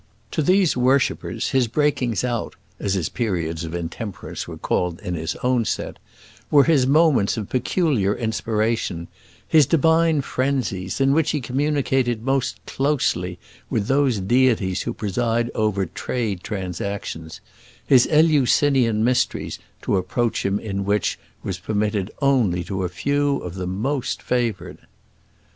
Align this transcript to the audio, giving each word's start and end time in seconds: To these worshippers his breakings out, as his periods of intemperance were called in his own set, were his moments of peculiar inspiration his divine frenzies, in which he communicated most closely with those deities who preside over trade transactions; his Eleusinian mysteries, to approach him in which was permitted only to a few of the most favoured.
To 0.31 0.41
these 0.41 0.75
worshippers 0.75 1.49
his 1.49 1.67
breakings 1.67 2.23
out, 2.23 2.55
as 2.79 2.95
his 2.95 3.07
periods 3.07 3.63
of 3.63 3.75
intemperance 3.75 4.47
were 4.47 4.57
called 4.57 4.99
in 5.01 5.13
his 5.13 5.35
own 5.43 5.63
set, 5.63 5.97
were 6.49 6.63
his 6.63 6.87
moments 6.87 7.37
of 7.37 7.49
peculiar 7.51 8.15
inspiration 8.15 9.09
his 9.47 9.67
divine 9.67 10.21
frenzies, 10.21 10.99
in 10.99 11.13
which 11.13 11.29
he 11.29 11.39
communicated 11.39 12.23
most 12.23 12.65
closely 12.65 13.37
with 13.69 13.85
those 13.85 14.17
deities 14.19 14.81
who 14.81 14.93
preside 14.95 15.51
over 15.53 15.85
trade 15.85 16.41
transactions; 16.41 17.39
his 17.85 18.07
Eleusinian 18.07 19.03
mysteries, 19.03 19.59
to 19.83 19.97
approach 19.97 20.43
him 20.43 20.57
in 20.59 20.83
which 20.83 21.19
was 21.43 21.59
permitted 21.59 22.09
only 22.23 22.63
to 22.63 22.83
a 22.83 22.89
few 22.89 23.37
of 23.41 23.53
the 23.53 23.67
most 23.67 24.23
favoured. 24.23 24.79